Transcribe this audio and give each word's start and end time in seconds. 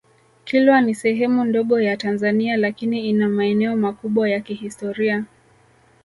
Kilwa 0.45 0.81
ni 0.81 0.95
sehemu 0.95 1.43
ndogo 1.45 1.81
ya 1.81 1.97
Tanzania 1.97 2.57
lakini 2.57 3.09
ina 3.09 3.29
maeneo 3.29 3.75
makubwa 3.75 4.29
ya 4.29 4.39
kihistoria 4.39 5.25